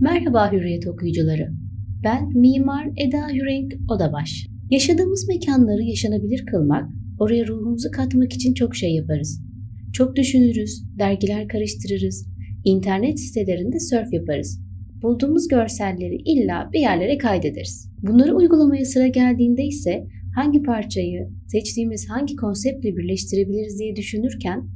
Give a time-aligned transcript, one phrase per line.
[0.00, 1.48] Merhaba Hürriyet okuyucuları.
[2.04, 4.46] Ben Mimar Eda Hürenk Odabaş.
[4.70, 9.42] Yaşadığımız mekanları yaşanabilir kılmak, oraya ruhumuzu katmak için çok şey yaparız.
[9.92, 12.28] Çok düşünürüz, dergiler karıştırırız,
[12.64, 14.60] internet sitelerinde surf yaparız.
[15.02, 17.90] Bulduğumuz görselleri illa bir yerlere kaydederiz.
[18.02, 24.68] Bunları uygulamaya sıra geldiğinde ise hangi parçayı, seçtiğimiz hangi konseptle birleştirebiliriz diye düşünürken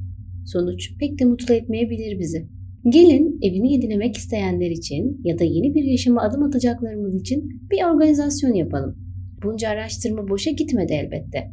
[0.47, 2.62] sonuç pek de mutlu etmeyebilir bizi.
[2.89, 8.55] Gelin evini yenilemek isteyenler için ya da yeni bir yaşama adım atacaklarımız için bir organizasyon
[8.55, 8.97] yapalım.
[9.45, 11.51] Bunca araştırma boşa gitmedi elbette.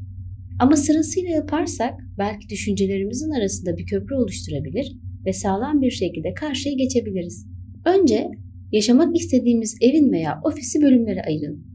[0.59, 7.47] Ama sırasıyla yaparsak belki düşüncelerimizin arasında bir köprü oluşturabilir ve sağlam bir şekilde karşıya geçebiliriz.
[7.85, 8.31] Önce
[8.71, 11.65] yaşamak istediğimiz evin veya ofisi bölümlere ayırın.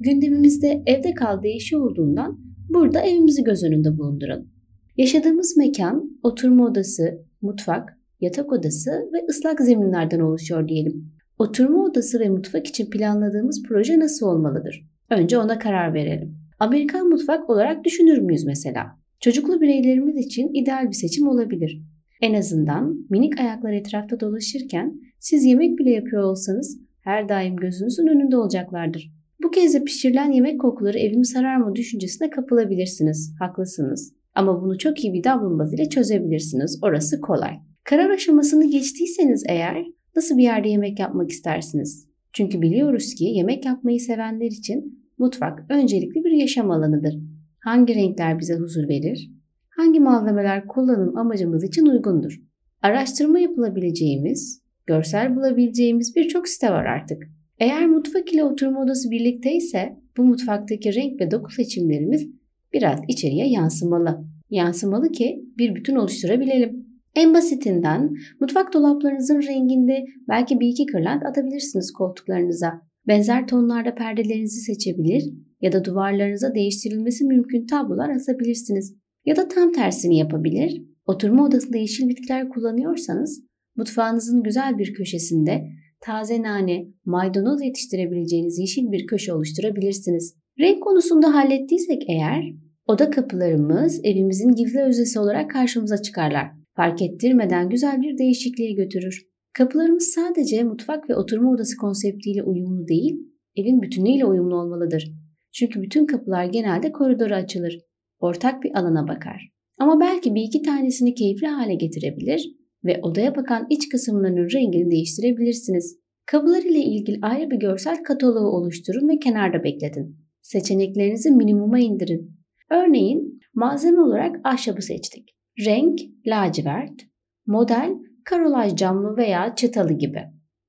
[0.00, 4.48] Gündemimizde evde kal değişi olduğundan burada evimizi göz önünde bulunduralım.
[4.96, 11.12] Yaşadığımız mekan, oturma odası, mutfak, yatak odası ve ıslak zeminlerden oluşuyor diyelim.
[11.38, 14.86] Oturma odası ve mutfak için planladığımız proje nasıl olmalıdır?
[15.10, 16.36] Önce ona karar verelim.
[16.58, 18.86] Amerikan mutfak olarak düşünür müyüz mesela?
[19.20, 21.82] Çocuklu bireylerimiz için ideal bir seçim olabilir.
[22.20, 28.36] En azından minik ayaklar etrafta dolaşırken siz yemek bile yapıyor olsanız her daim gözünüzün önünde
[28.36, 29.10] olacaklardır.
[29.42, 33.34] Bu kez de pişirilen yemek kokuları evimi sarar mı düşüncesine kapılabilirsiniz.
[33.38, 34.12] Haklısınız.
[34.34, 36.78] Ama bunu çok iyi bir davlumbaz ile çözebilirsiniz.
[36.82, 37.60] Orası kolay.
[37.90, 42.08] Karar aşamasını geçtiyseniz eğer nasıl bir yerde yemek yapmak istersiniz?
[42.32, 47.18] Çünkü biliyoruz ki yemek yapmayı sevenler için mutfak öncelikli bir yaşam alanıdır.
[47.60, 49.30] Hangi renkler bize huzur verir?
[49.68, 52.40] Hangi malzemeler kullanım amacımız için uygundur?
[52.82, 57.22] Araştırma yapılabileceğimiz, görsel bulabileceğimiz birçok site var artık.
[57.58, 62.28] Eğer mutfak ile oturma odası birlikteyse bu mutfaktaki renk ve doku seçimlerimiz
[62.72, 64.24] biraz içeriye yansımalı.
[64.50, 66.89] Yansımalı ki bir bütün oluşturabilelim.
[67.14, 72.72] En basitinden mutfak dolaplarınızın renginde belki bir iki kırlent atabilirsiniz koltuklarınıza.
[73.08, 75.22] Benzer tonlarda perdelerinizi seçebilir
[75.60, 78.94] ya da duvarlarınıza değiştirilmesi mümkün tablolar asabilirsiniz.
[79.24, 80.82] Ya da tam tersini yapabilir.
[81.06, 83.42] Oturma odasında yeşil bitkiler kullanıyorsanız
[83.76, 85.68] mutfağınızın güzel bir köşesinde
[86.00, 90.34] taze nane, maydanoz yetiştirebileceğiniz yeşil bir köşe oluşturabilirsiniz.
[90.60, 92.54] Renk konusunda hallettiysek eğer
[92.86, 96.59] oda kapılarımız evimizin gizli öznesi olarak karşımıza çıkarlar.
[96.76, 99.26] Fark ettirmeden güzel bir değişikliğe götürür.
[99.52, 103.16] Kapılarımız sadece mutfak ve oturma odası konseptiyle uyumlu değil,
[103.56, 105.12] evin bütünüyle uyumlu olmalıdır.
[105.52, 107.78] Çünkü bütün kapılar genelde koridora açılır.
[108.20, 109.52] Ortak bir alana bakar.
[109.78, 115.98] Ama belki bir iki tanesini keyifli hale getirebilir ve odaya bakan iç kısımlarının rengini değiştirebilirsiniz.
[116.26, 120.16] Kapılar ile ilgili ayrı bir görsel kataloğu oluşturun ve kenarda bekletin.
[120.42, 122.36] Seçeneklerinizi minimuma indirin.
[122.70, 125.39] Örneğin malzeme olarak ahşabı seçtik.
[125.58, 127.00] Renk lacivert,
[127.46, 127.90] model
[128.24, 130.22] karolaj camlı veya çıtalı gibi.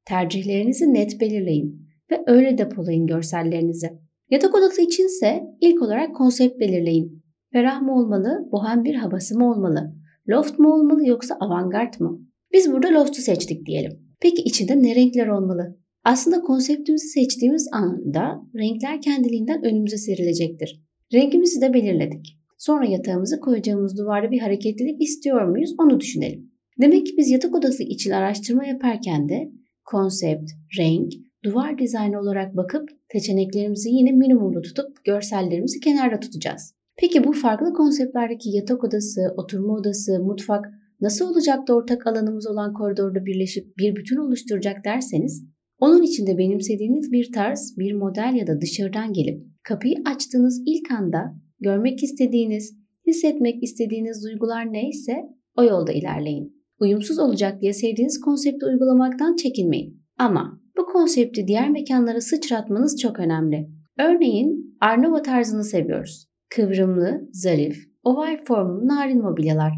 [0.06, 3.88] Tercihlerinizi net belirleyin ve öyle depolayın görsellerinizi.
[4.30, 7.24] Yatak odası içinse ilk olarak konsept belirleyin.
[7.54, 9.96] Ferah mı olmalı, bohem bir havası mı olmalı?
[10.30, 12.20] Loft mu olmalı yoksa avantgard mı?
[12.54, 13.92] Biz burada loft'u seçtik diyelim.
[14.22, 15.78] Peki içinde ne renkler olmalı?
[16.04, 20.82] Aslında konseptimizi seçtiğimiz anda renkler kendiliğinden önümüze serilecektir.
[21.14, 22.41] Rengimizi de belirledik.
[22.62, 26.52] Sonra yatağımızı koyacağımız duvarda bir hareketlilik istiyor muyuz onu düşünelim.
[26.82, 29.52] Demek ki biz yatak odası için araştırma yaparken de
[29.86, 31.12] konsept, renk,
[31.44, 36.74] duvar dizaynı olarak bakıp seçeneklerimizi yine minimumda tutup görsellerimizi kenarda tutacağız.
[36.98, 40.66] Peki bu farklı konseptlerdeki yatak odası, oturma odası, mutfak
[41.02, 45.44] nasıl olacak da ortak alanımız olan koridorda birleşip bir bütün oluşturacak derseniz
[45.80, 51.42] onun içinde benimsediğiniz bir tarz, bir model ya da dışarıdan gelip kapıyı açtığınız ilk anda
[51.62, 52.78] görmek istediğiniz,
[53.08, 55.14] hissetmek istediğiniz duygular neyse
[55.58, 56.62] o yolda ilerleyin.
[56.80, 60.02] Uyumsuz olacak diye sevdiğiniz konsepti uygulamaktan çekinmeyin.
[60.18, 63.70] Ama bu konsepti diğer mekanlara sıçratmanız çok önemli.
[64.00, 66.28] Örneğin Arnava tarzını seviyoruz.
[66.50, 69.72] Kıvrımlı, zarif, oval formlu narin mobilyalar,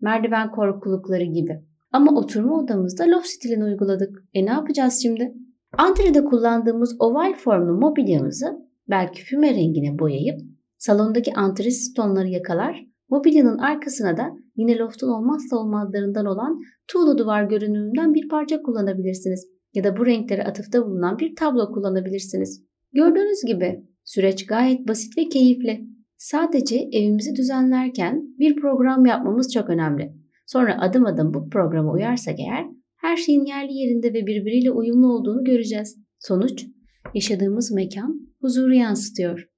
[0.00, 1.60] merdiven korkulukları gibi.
[1.92, 4.24] Ama oturma odamızda loft stilini uyguladık.
[4.34, 5.34] E ne yapacağız şimdi?
[5.78, 8.46] Antrede kullandığımız oval formlu mobilyamızı
[8.90, 10.40] belki füme rengine boyayıp
[10.80, 18.14] salondaki antres tonları yakalar, mobilyanın arkasına da yine loftun olmazsa olmazlarından olan tuğla duvar görünümünden
[18.14, 19.46] bir parça kullanabilirsiniz.
[19.74, 22.64] Ya da bu renklere atıfta bulunan bir tablo kullanabilirsiniz.
[22.92, 25.80] Gördüğünüz gibi süreç gayet basit ve keyifli.
[26.16, 30.12] Sadece evimizi düzenlerken bir program yapmamız çok önemli.
[30.46, 32.66] Sonra adım adım bu programa uyarsak eğer
[32.96, 35.96] her şeyin yerli yerinde ve birbiriyle uyumlu olduğunu göreceğiz.
[36.18, 36.66] Sonuç
[37.14, 39.50] yaşadığımız mekan huzuru yansıtıyor.